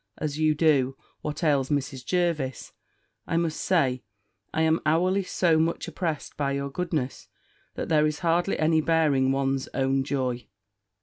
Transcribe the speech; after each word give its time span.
as 0.17 0.39
you 0.39 0.55
do, 0.55 0.97
what 1.21 1.43
ails 1.43 1.69
Mrs. 1.69 2.03
Jervis? 2.03 2.73
I 3.27 3.37
must 3.37 3.57
say, 3.61 4.01
I 4.51 4.63
am 4.63 4.79
hourly 4.83 5.21
so 5.21 5.59
much 5.59 5.87
oppressed 5.87 6.35
by 6.35 6.53
your 6.53 6.71
goodness, 6.71 7.27
that 7.75 7.87
there 7.87 8.07
is 8.07 8.21
hardly 8.25 8.57
any 8.57 8.81
bearing 8.81 9.31
one's 9.31 9.67
own 9.75 10.03
joy." 10.03 10.47